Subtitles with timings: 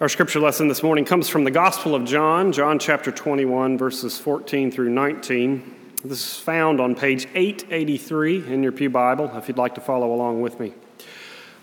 [0.00, 4.18] Our scripture lesson this morning comes from the Gospel of John, John chapter 21, verses
[4.18, 5.92] 14 through 19.
[6.04, 10.12] This is found on page 883 in your Pew Bible, if you'd like to follow
[10.12, 10.74] along with me.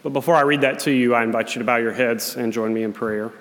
[0.01, 2.53] But before I read that to you, I invite you to bow your heads and
[2.53, 3.33] join me in prayer.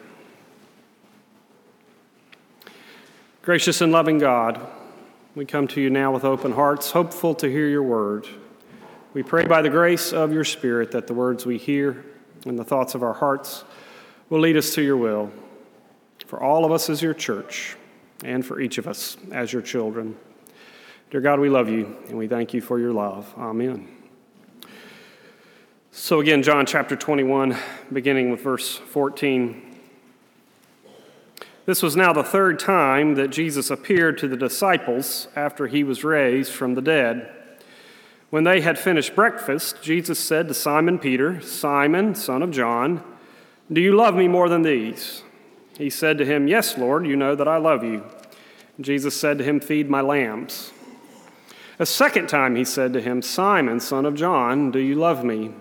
[3.43, 4.61] Gracious and loving God,
[5.37, 8.27] we come to you now with open hearts, hopeful to hear your word.
[9.15, 12.05] We pray by the grace of your Spirit that the words we hear
[12.45, 13.63] and the thoughts of our hearts
[14.31, 15.31] will lead us to your will
[16.27, 17.77] for all of us as your church
[18.25, 20.17] and for each of us as your children.
[21.11, 23.35] Dear God, we love you and we thank you for your love.
[23.37, 23.89] Amen.
[25.91, 27.57] So, again, John chapter 21,
[27.93, 29.67] beginning with verse 14.
[31.67, 36.05] This was now the third time that Jesus appeared to the disciples after he was
[36.05, 37.29] raised from the dead.
[38.31, 43.03] When they had finished breakfast, Jesus said to Simon Peter, Simon, son of John,
[43.73, 45.23] do you love me more than these?
[45.79, 48.05] He said to him, Yes, Lord, you know that I love you.
[48.81, 50.73] Jesus said to him, Feed my lambs.
[51.79, 55.53] A second time he said to him, Simon, son of John, do you love me?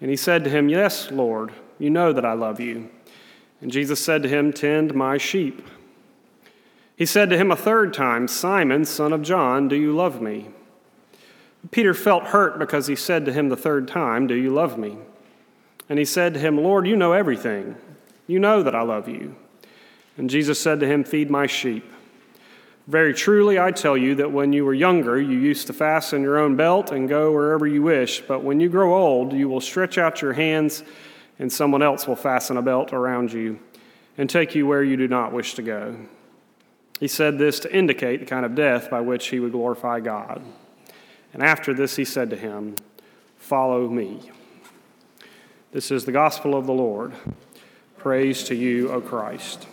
[0.00, 2.90] And he said to him, Yes, Lord, you know that I love you.
[3.60, 5.66] And Jesus said to him, Tend my sheep.
[6.94, 10.48] He said to him a third time, Simon, son of John, do you love me?
[11.70, 14.98] Peter felt hurt because he said to him the third time, Do you love me?
[15.88, 17.76] And he said to him, Lord, you know everything.
[18.26, 19.36] You know that I love you.
[20.16, 21.84] And Jesus said to him, Feed my sheep.
[22.86, 26.38] Very truly, I tell you that when you were younger, you used to fasten your
[26.38, 28.20] own belt and go wherever you wish.
[28.20, 30.84] But when you grow old, you will stretch out your hands,
[31.38, 33.58] and someone else will fasten a belt around you
[34.18, 35.96] and take you where you do not wish to go.
[37.00, 40.42] He said this to indicate the kind of death by which he would glorify God.
[41.32, 42.76] And after this, he said to him,
[43.36, 44.30] Follow me.
[45.74, 47.14] This is the gospel of the Lord.
[47.98, 49.66] Praise to you, O Christ.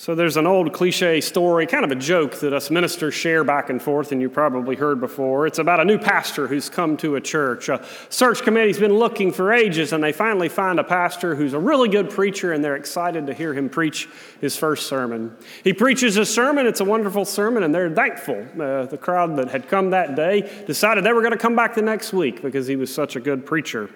[0.00, 3.68] So there's an old cliche story, kind of a joke that us ministers share back
[3.68, 5.46] and forth, and you probably heard before.
[5.46, 7.68] It's about a new pastor who's come to a church.
[7.68, 11.58] A search committee's been looking for ages, and they finally find a pastor who's a
[11.58, 14.08] really good preacher, and they're excited to hear him preach
[14.40, 15.36] his first sermon.
[15.64, 18.46] He preaches his sermon, it's a wonderful sermon, and they're thankful.
[18.58, 21.74] Uh, the crowd that had come that day decided they were going to come back
[21.74, 23.90] the next week because he was such a good preacher.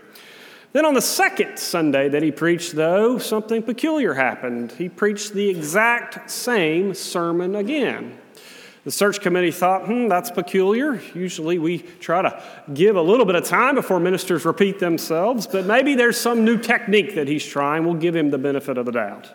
[0.75, 4.73] Then on the second Sunday that he preached, though, something peculiar happened.
[4.73, 8.19] He preached the exact same sermon again.
[8.83, 11.01] The search committee thought, hmm, that's peculiar.
[11.15, 12.43] Usually we try to
[12.75, 16.59] give a little bit of time before ministers repeat themselves, but maybe there's some new
[16.59, 17.85] technique that he's trying.
[17.85, 19.31] We'll give him the benefit of the doubt.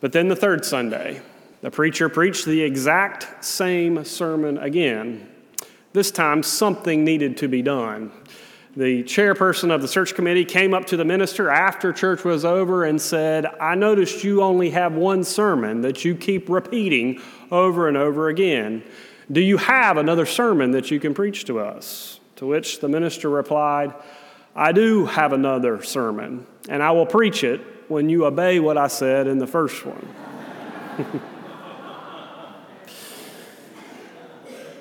[0.00, 1.22] But then the third Sunday,
[1.60, 5.28] the preacher preached the exact same sermon again.
[5.92, 8.12] This time, something needed to be done
[8.76, 12.84] the chairperson of the search committee came up to the minister after church was over
[12.84, 17.96] and said, I noticed you only have one sermon that you keep repeating over and
[17.96, 18.84] over again.
[19.32, 22.20] Do you have another sermon that you can preach to us?
[22.36, 23.94] To which the minister replied,
[24.54, 28.88] I do have another sermon, and I will preach it when you obey what I
[28.88, 30.06] said in the first one.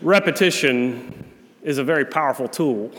[0.01, 1.31] Repetition
[1.63, 2.91] is a very powerful tool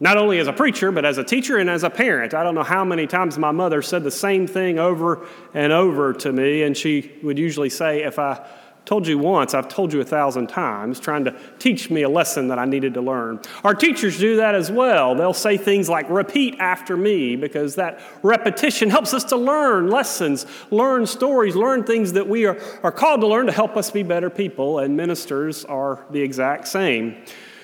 [0.00, 2.34] not only as a preacher, but as a teacher and as a parent.
[2.34, 6.12] I don't know how many times my mother said the same thing over and over
[6.14, 8.44] to me, and she would usually say, If I
[8.84, 12.48] told you once, I've told you a thousand times, trying to teach me a lesson
[12.48, 13.40] that I needed to learn.
[13.62, 15.14] Our teachers do that as well.
[15.14, 20.44] They'll say things like, repeat after me, because that repetition helps us to learn lessons,
[20.70, 24.02] learn stories, learn things that we are, are called to learn to help us be
[24.02, 27.16] better people, and ministers are the exact same.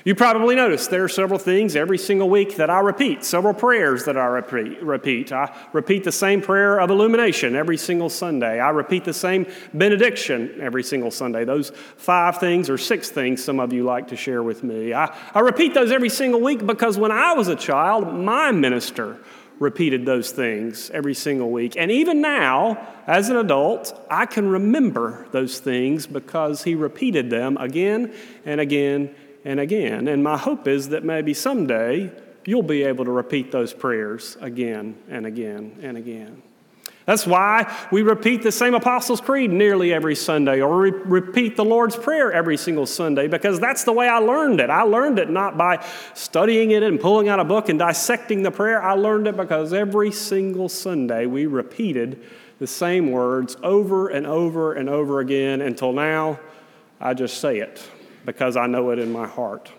[0.05, 4.05] You probably noticed there are several things every single week that I repeat, several prayers
[4.07, 5.31] that I repeat.
[5.31, 8.61] I repeat the same prayer of illumination every single Sunday.
[8.61, 11.45] I repeat the same benediction every single Sunday.
[11.45, 14.95] Those five things or six things some of you like to share with me.
[14.95, 19.19] I, I repeat those every single week because when I was a child, my minister
[19.59, 21.77] repeated those things every single week.
[21.77, 27.59] And even now, as an adult, I can remember those things because he repeated them
[27.59, 28.15] again
[28.47, 29.15] and again
[29.45, 30.09] and again.
[30.09, 32.13] And my hope is that maybe someday
[32.45, 36.43] you'll be able to repeat those prayers again and again and again.
[37.07, 41.65] That's why we repeat the same Apostles' Creed nearly every Sunday or re- repeat the
[41.65, 44.71] Lord's Prayer every single Sunday because that's the way I learned it.
[44.71, 45.85] I learned it not by
[46.15, 48.81] studying it and pulling out a book and dissecting the prayer.
[48.81, 52.23] I learned it because every single Sunday we repeated
[52.61, 56.39] the same words over and over and over again until now
[57.01, 57.83] I just say it
[58.25, 59.71] because I know it in my heart.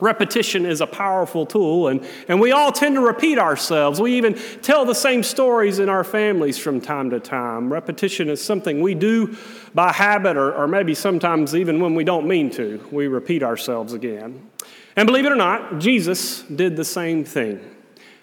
[0.00, 4.00] Repetition is a powerful tool, and, and we all tend to repeat ourselves.
[4.00, 7.70] We even tell the same stories in our families from time to time.
[7.70, 9.36] Repetition is something we do
[9.74, 13.92] by habit, or, or maybe sometimes even when we don't mean to, we repeat ourselves
[13.92, 14.48] again.
[14.96, 17.60] And believe it or not, Jesus did the same thing.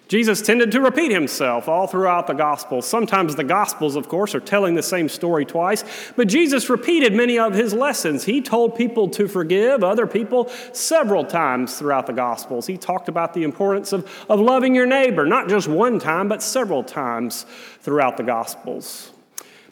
[0.07, 2.87] Jesus tended to repeat himself all throughout the Gospels.
[2.87, 5.83] Sometimes the Gospels, of course, are telling the same story twice,
[6.15, 8.23] but Jesus repeated many of his lessons.
[8.23, 12.67] He told people to forgive other people several times throughout the Gospels.
[12.67, 16.41] He talked about the importance of, of loving your neighbor, not just one time, but
[16.41, 17.45] several times
[17.81, 19.11] throughout the Gospels.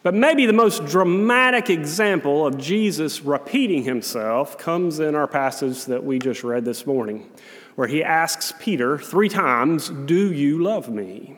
[0.03, 6.03] But maybe the most dramatic example of Jesus repeating himself comes in our passage that
[6.03, 7.27] we just read this morning
[7.75, 11.38] where he asks Peter three times, Do you love me?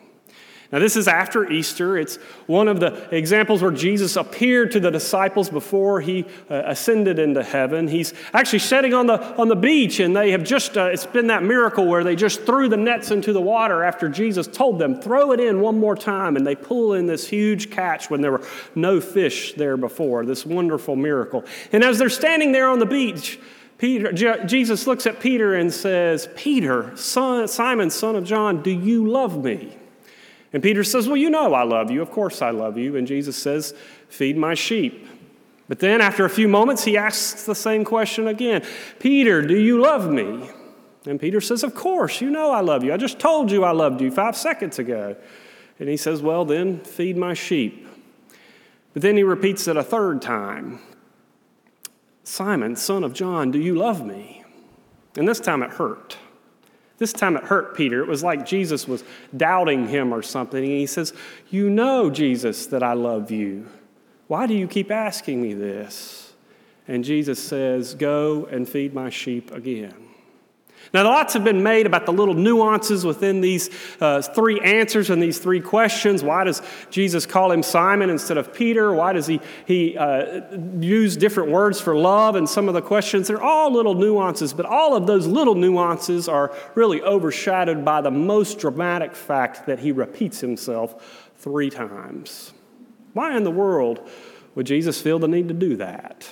[0.71, 1.97] Now, this is after Easter.
[1.97, 7.19] It's one of the examples where Jesus appeared to the disciples before he uh, ascended
[7.19, 7.87] into heaven.
[7.87, 11.27] He's actually sitting on the, on the beach, and they have just, uh, it's been
[11.27, 15.01] that miracle where they just threw the nets into the water after Jesus told them,
[15.01, 16.35] throw it in one more time.
[16.35, 18.45] And they pull in this huge catch when there were
[18.75, 21.45] no fish there before, this wonderful miracle.
[21.71, 23.39] And as they're standing there on the beach,
[23.77, 29.07] Peter, Jesus looks at Peter and says, Peter, son, Simon, son of John, do you
[29.07, 29.77] love me?
[30.51, 32.01] And Peter says, Well, you know I love you.
[32.01, 32.95] Of course I love you.
[32.95, 33.75] And Jesus says,
[34.09, 35.07] Feed my sheep.
[35.67, 38.65] But then after a few moments, he asks the same question again
[38.99, 40.49] Peter, do you love me?
[41.05, 42.93] And Peter says, Of course, you know I love you.
[42.93, 45.15] I just told you I loved you five seconds ago.
[45.79, 47.87] And he says, Well, then feed my sheep.
[48.93, 50.79] But then he repeats it a third time
[52.27, 54.43] Simon, son of John, do you love me?
[55.15, 56.17] And this time it hurt.
[56.97, 58.01] This time it hurt Peter.
[58.01, 60.61] It was like Jesus was doubting him or something.
[60.61, 61.13] And he says,
[61.49, 63.69] You know, Jesus, that I love you.
[64.27, 66.33] Why do you keep asking me this?
[66.85, 69.95] And Jesus says, Go and feed my sheep again.
[70.93, 73.69] Now, lots have been made about the little nuances within these
[73.99, 76.23] uh, three answers and these three questions.
[76.23, 78.93] Why does Jesus call him Simon instead of Peter?
[78.93, 80.41] Why does he, he uh,
[80.79, 83.27] use different words for love and some of the questions?
[83.27, 88.11] They're all little nuances, but all of those little nuances are really overshadowed by the
[88.11, 92.53] most dramatic fact that he repeats himself three times.
[93.13, 94.07] Why in the world
[94.55, 96.29] would Jesus feel the need to do that?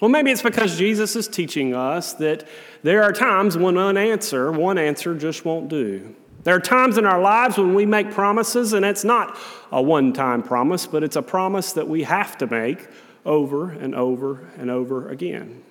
[0.00, 2.46] Well, maybe it's because Jesus is teaching us that
[2.82, 6.14] there are times when one answer, one answer just won't do.
[6.44, 9.36] There are times in our lives when we make promises, and it's not
[9.72, 12.86] a one time promise, but it's a promise that we have to make
[13.26, 15.62] over and over and over again.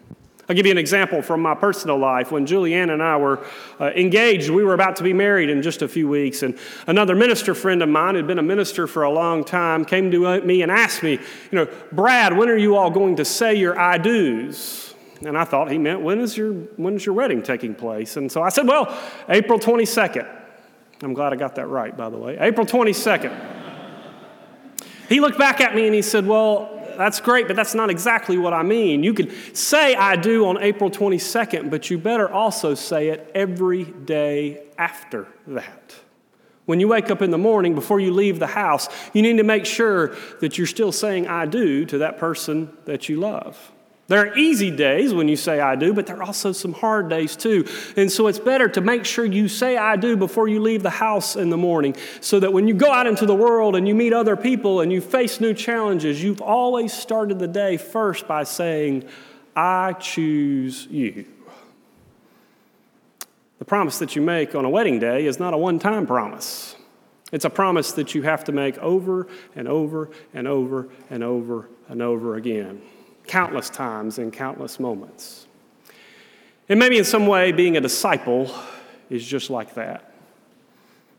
[0.49, 2.31] I'll give you an example from my personal life.
[2.31, 3.45] When Julianne and I were
[3.81, 6.57] uh, engaged, we were about to be married in just a few weeks, and
[6.87, 10.41] another minister friend of mine, who'd been a minister for a long time, came to
[10.41, 11.19] me and asked me, You
[11.51, 14.93] know, Brad, when are you all going to say your I do's?
[15.25, 18.15] And I thought he meant, when is, your, when is your wedding taking place?
[18.15, 18.97] And so I said, Well,
[19.27, 20.35] April 22nd.
[21.01, 22.37] I'm glad I got that right, by the way.
[22.39, 23.35] April 22nd.
[25.09, 28.37] he looked back at me and he said, Well, that's great, but that's not exactly
[28.37, 29.03] what I mean.
[29.03, 33.83] You can say I do on April 22nd, but you better also say it every
[33.83, 35.95] day after that.
[36.65, 39.43] When you wake up in the morning, before you leave the house, you need to
[39.43, 43.71] make sure that you're still saying I do to that person that you love.
[44.07, 47.09] There are easy days when you say I do, but there are also some hard
[47.09, 47.67] days too.
[47.97, 50.89] And so it's better to make sure you say I do before you leave the
[50.89, 53.93] house in the morning so that when you go out into the world and you
[53.93, 58.45] meet other people and you face new challenges, you've always started the day first by
[58.45, 59.03] saying,
[59.57, 61.25] I choose you.
[63.59, 66.77] The promise that you make on a wedding day is not a one time promise.
[67.33, 71.67] It's a promise that you have to make over and over and over and over
[71.89, 72.81] and over again
[73.27, 75.47] countless times in countless moments.
[76.69, 78.53] And maybe in some way, being a disciple
[79.09, 80.11] is just like that.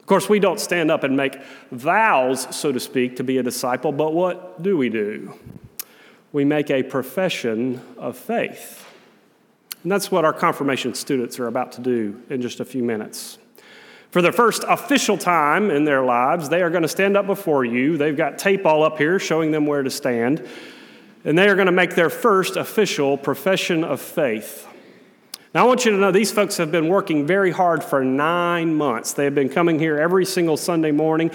[0.01, 1.39] Of course, we don't stand up and make
[1.71, 5.35] vows, so to speak, to be a disciple, but what do we do?
[6.33, 8.87] We make a profession of faith.
[9.83, 13.39] And that's what our confirmation students are about to do in just a few minutes.
[14.11, 17.65] For the first official time in their lives, they are going to stand up before
[17.65, 17.99] you.
[17.99, 20.47] They've got tape all up here showing them where to stand
[21.25, 24.67] and they are going to make their first official profession of faith.
[25.55, 28.75] Now, I want you to know these folks have been working very hard for nine
[28.75, 29.15] months.
[29.15, 31.31] They have been coming here every single Sunday morning,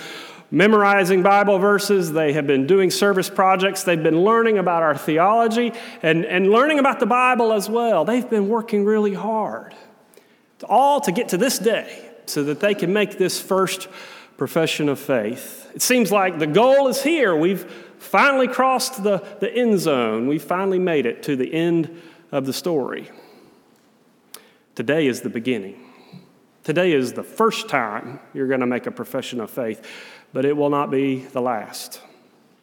[0.51, 2.11] memorizing Bible verses.
[2.13, 3.83] They have been doing service projects.
[3.83, 5.73] They've been learning about our theology
[6.03, 8.05] and, and learning about the Bible as well.
[8.05, 9.73] They've been working really hard,
[10.69, 13.87] all to get to this day so that they can make this first
[14.37, 15.71] profession of faith.
[15.73, 17.35] It seems like the goal is here.
[17.35, 17.65] We've
[18.03, 20.27] finally crossed the, the end zone.
[20.27, 23.09] We finally made it to the end of the story.
[24.75, 25.79] Today is the beginning.
[26.63, 29.85] Today is the first time you're going to make a profession of faith,
[30.31, 32.01] but it will not be the last.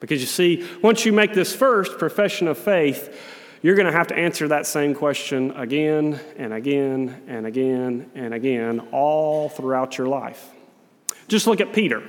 [0.00, 3.14] Because you see, once you make this first profession of faith,
[3.62, 8.32] you're going to have to answer that same question again and again and again and
[8.32, 10.50] again all throughout your life.
[11.28, 12.02] Just look at Peter.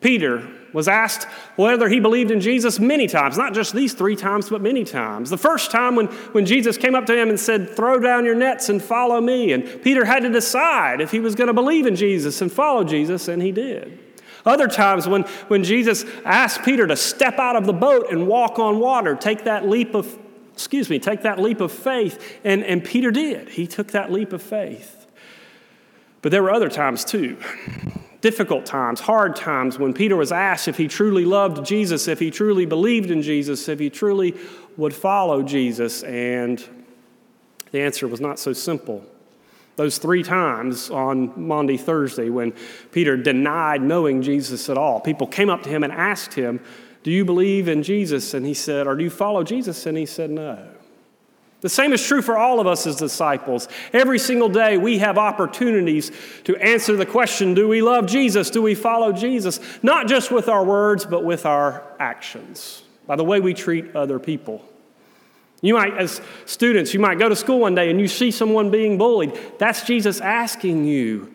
[0.00, 1.24] Peter was asked
[1.56, 5.30] whether he believed in Jesus many times, not just these three times, but many times.
[5.30, 8.34] The first time when, when Jesus came up to him and said, Throw down your
[8.34, 9.52] nets and follow me.
[9.52, 12.84] And Peter had to decide if he was going to believe in Jesus and follow
[12.84, 13.98] Jesus, and he did.
[14.44, 18.58] Other times when, when Jesus asked Peter to step out of the boat and walk
[18.58, 20.18] on water, take that leap of,
[20.52, 23.50] excuse me, take that leap of faith, and, and Peter did.
[23.50, 25.06] He took that leap of faith.
[26.22, 27.36] But there were other times too
[28.22, 32.30] difficult times, hard times, when Peter was asked if he truly loved Jesus, if he
[32.30, 34.34] truly believed in Jesus, if he truly
[34.76, 36.64] would follow Jesus, and
[37.72, 39.04] the answer was not so simple.
[39.76, 42.52] Those three times on Maundy Thursday when
[42.92, 46.60] Peter denied knowing Jesus at all, people came up to him and asked him,
[47.02, 48.34] Do you believe in Jesus?
[48.34, 49.84] And he said, Or do you follow Jesus?
[49.86, 50.71] And he said, No.
[51.62, 53.68] The same is true for all of us as disciples.
[53.92, 56.10] Every single day, we have opportunities
[56.42, 58.50] to answer the question Do we love Jesus?
[58.50, 59.60] Do we follow Jesus?
[59.80, 64.18] Not just with our words, but with our actions, by the way we treat other
[64.18, 64.64] people.
[65.60, 68.72] You might, as students, you might go to school one day and you see someone
[68.72, 69.38] being bullied.
[69.58, 71.32] That's Jesus asking you,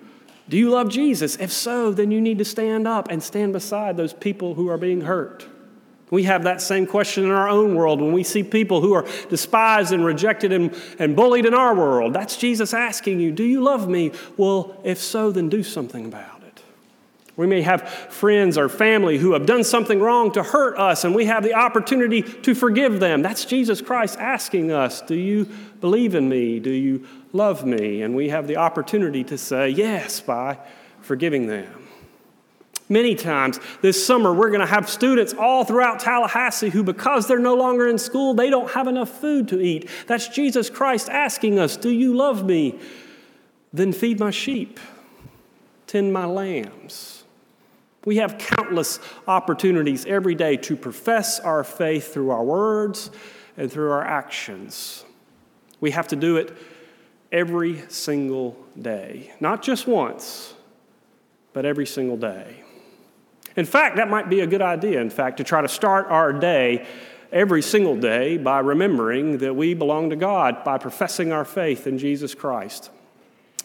[0.49, 1.37] Do you love Jesus?
[1.37, 4.77] If so, then you need to stand up and stand beside those people who are
[4.77, 5.47] being hurt.
[6.09, 9.05] We have that same question in our own world when we see people who are
[9.29, 12.13] despised and rejected and, and bullied in our world.
[12.13, 14.13] That's Jesus asking you, Do you love me?
[14.37, 16.63] Well, if so, then do something about it.
[17.35, 21.13] We may have friends or family who have done something wrong to hurt us, and
[21.13, 23.21] we have the opportunity to forgive them.
[23.21, 25.45] That's Jesus Christ asking us, Do you
[25.81, 26.61] believe in me?
[26.61, 28.01] Do you love me?
[28.01, 30.57] And we have the opportunity to say yes by
[31.01, 31.86] forgiving them.
[32.89, 37.37] Many times this summer, we're going to have students all throughout Tallahassee who, because they're
[37.37, 39.89] no longer in school, they don't have enough food to eat.
[40.07, 42.79] That's Jesus Christ asking us, Do you love me?
[43.73, 44.79] Then feed my sheep,
[45.85, 47.25] tend my lambs.
[48.05, 53.11] We have countless opportunities every day to profess our faith through our words
[53.57, 55.03] and through our actions.
[55.81, 56.55] We have to do it
[57.33, 60.53] every single day, not just once,
[61.51, 62.63] but every single day.
[63.57, 66.31] In fact, that might be a good idea, in fact, to try to start our
[66.31, 66.87] day
[67.31, 71.97] every single day by remembering that we belong to God, by professing our faith in
[71.97, 72.91] Jesus Christ.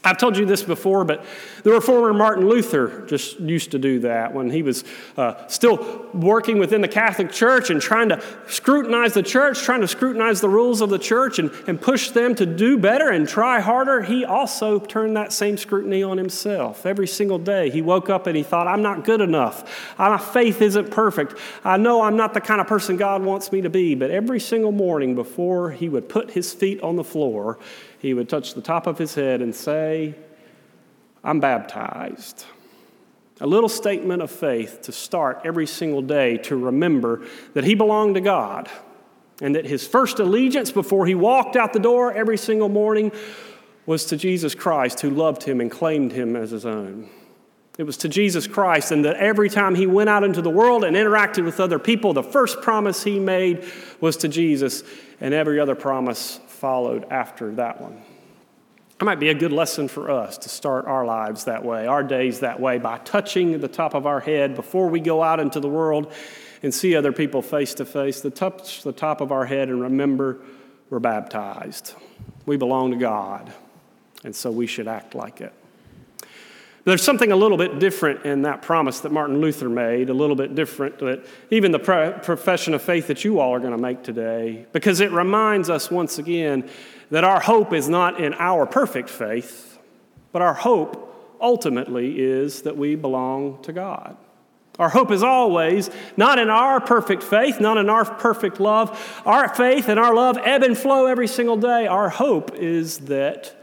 [0.05, 1.25] I've told you this before, but
[1.63, 4.83] the reformer Martin Luther just used to do that when he was
[5.17, 9.87] uh, still working within the Catholic Church and trying to scrutinize the church, trying to
[9.87, 13.61] scrutinize the rules of the church and, and push them to do better and try
[13.61, 14.03] harder.
[14.03, 16.85] He also turned that same scrutiny on himself.
[16.85, 19.95] Every single day, he woke up and he thought, I'm not good enough.
[19.99, 21.39] My faith isn't perfect.
[21.63, 23.95] I know I'm not the kind of person God wants me to be.
[23.95, 27.59] But every single morning before he would put his feet on the floor,
[28.03, 30.17] he would touch the top of his head and say,
[31.23, 32.45] I'm baptized.
[33.41, 38.17] A little statement of faith to start every single day to remember that he belonged
[38.17, 38.69] to God
[39.41, 43.13] and that his first allegiance before he walked out the door every single morning
[43.87, 47.09] was to Jesus Christ, who loved him and claimed him as his own.
[47.79, 50.83] It was to Jesus Christ, and that every time he went out into the world
[50.83, 53.65] and interacted with other people, the first promise he made
[54.01, 54.83] was to Jesus,
[55.21, 58.01] and every other promise followed after that one.
[59.01, 62.05] It might be a good lesson for us to start our lives that way, our
[62.05, 65.59] days that way, by touching the top of our head before we go out into
[65.59, 66.13] the world
[66.63, 69.81] and see other people face to face, to touch the top of our head and
[69.81, 70.39] remember
[70.89, 71.97] we're baptized.
[72.47, 73.53] We belong to God,
[74.23, 75.53] and so we should act like it.
[76.85, 80.35] There's something a little bit different in that promise that Martin Luther made, a little
[80.35, 84.03] bit different that even the profession of faith that you all are going to make
[84.03, 86.69] today, because it reminds us once again
[87.11, 89.79] that our hope is not in our perfect faith,
[90.33, 94.17] but our hope ultimately is that we belong to God.
[94.79, 99.23] Our hope is always not in our perfect faith, not in our perfect love.
[99.27, 101.87] Our faith and our love ebb and flow every single day.
[101.87, 103.55] Our hope is that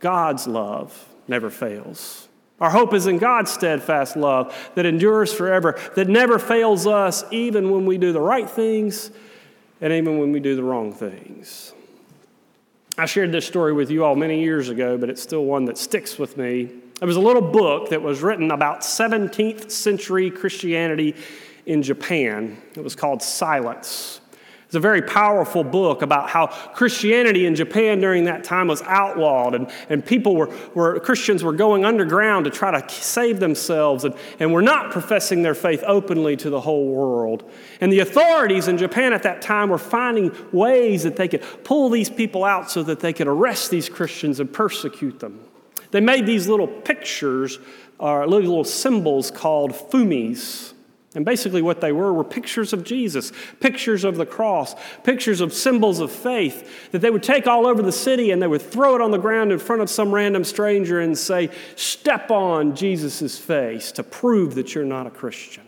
[0.00, 2.23] God's love never fails.
[2.60, 7.70] Our hope is in God's steadfast love that endures forever, that never fails us even
[7.70, 9.10] when we do the right things
[9.80, 11.72] and even when we do the wrong things.
[12.96, 15.76] I shared this story with you all many years ago, but it's still one that
[15.76, 16.70] sticks with me.
[17.02, 21.16] It was a little book that was written about 17th century Christianity
[21.66, 22.56] in Japan.
[22.76, 24.20] It was called Silence.
[24.74, 29.54] It's a very powerful book about how Christianity in Japan during that time was outlawed,
[29.54, 34.16] and, and people were, were, Christians were going underground to try to save themselves and,
[34.40, 37.48] and were not professing their faith openly to the whole world.
[37.80, 41.88] And the authorities in Japan at that time were finding ways that they could pull
[41.88, 45.38] these people out so that they could arrest these Christians and persecute them.
[45.92, 47.60] They made these little pictures,
[48.00, 50.73] or uh, little symbols called fumis
[51.14, 53.30] and basically, what they were were pictures of Jesus,
[53.60, 57.82] pictures of the cross, pictures of symbols of faith that they would take all over
[57.82, 60.42] the city and they would throw it on the ground in front of some random
[60.42, 65.62] stranger and say, Step on Jesus' face to prove that you're not a Christian.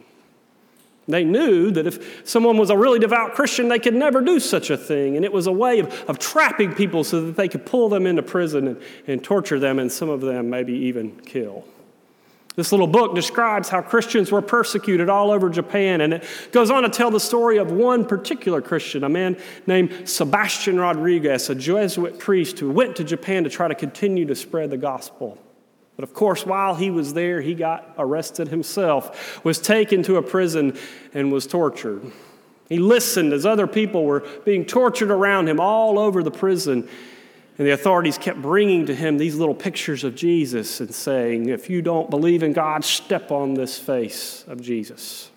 [1.06, 4.70] They knew that if someone was a really devout Christian, they could never do such
[4.70, 5.14] a thing.
[5.14, 8.08] And it was a way of, of trapping people so that they could pull them
[8.08, 11.64] into prison and, and torture them, and some of them maybe even kill.
[12.56, 16.84] This little book describes how Christians were persecuted all over Japan, and it goes on
[16.84, 19.36] to tell the story of one particular Christian, a man
[19.66, 24.34] named Sebastian Rodriguez, a Jesuit priest who went to Japan to try to continue to
[24.34, 25.36] spread the gospel.
[25.96, 30.22] But of course, while he was there, he got arrested himself, was taken to a
[30.22, 30.78] prison,
[31.12, 32.10] and was tortured.
[32.70, 36.88] He listened as other people were being tortured around him all over the prison.
[37.58, 41.70] And the authorities kept bringing to him these little pictures of Jesus and saying, If
[41.70, 45.30] you don't believe in God, step on this face of Jesus.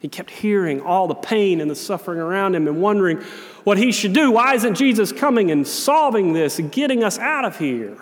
[0.00, 3.22] He kept hearing all the pain and the suffering around him and wondering
[3.64, 4.30] what he should do.
[4.30, 7.96] Why isn't Jesus coming and solving this and getting us out of here?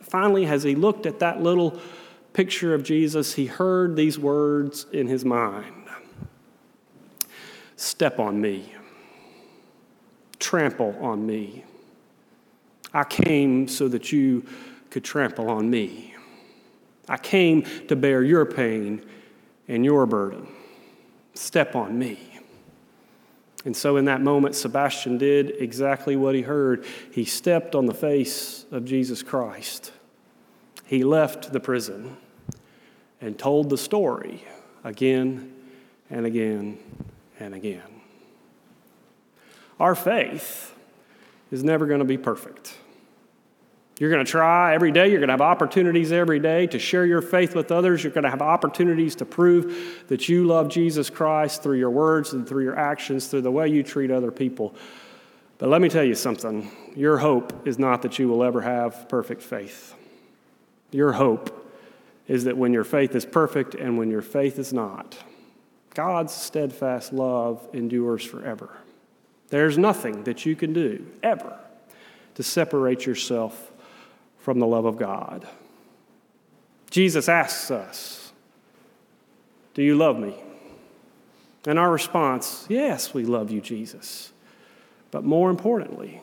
[0.00, 1.78] Finally, as he looked at that little
[2.32, 5.74] picture of Jesus, he heard these words in his mind
[7.76, 8.72] Step on me,
[10.38, 11.64] trample on me.
[12.94, 14.44] I came so that you
[14.90, 16.14] could trample on me.
[17.08, 19.04] I came to bear your pain
[19.68, 20.46] and your burden.
[21.34, 22.18] Step on me.
[23.64, 26.84] And so, in that moment, Sebastian did exactly what he heard.
[27.12, 29.92] He stepped on the face of Jesus Christ.
[30.84, 32.16] He left the prison
[33.20, 34.44] and told the story
[34.82, 35.54] again
[36.10, 36.78] and again
[37.38, 37.82] and again.
[39.78, 40.74] Our faith
[41.50, 42.74] is never going to be perfect.
[44.02, 45.10] You're going to try every day.
[45.10, 48.02] You're going to have opportunities every day to share your faith with others.
[48.02, 52.32] You're going to have opportunities to prove that you love Jesus Christ through your words
[52.32, 54.74] and through your actions, through the way you treat other people.
[55.58, 59.08] But let me tell you something your hope is not that you will ever have
[59.08, 59.94] perfect faith.
[60.90, 61.72] Your hope
[62.26, 65.16] is that when your faith is perfect and when your faith is not,
[65.94, 68.76] God's steadfast love endures forever.
[69.50, 71.56] There's nothing that you can do ever
[72.34, 73.71] to separate yourself
[74.42, 75.46] from the love of God.
[76.90, 78.32] Jesus asks us,
[79.72, 80.34] Do you love me?
[81.64, 84.32] And our response, Yes, we love you, Jesus.
[85.10, 86.20] But more importantly,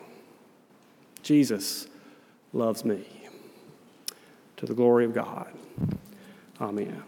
[1.22, 1.88] Jesus
[2.52, 3.04] loves me.
[4.56, 5.50] To the glory of God.
[6.60, 7.02] Amen.